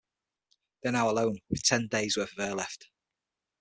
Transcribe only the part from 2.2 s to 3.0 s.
of air left.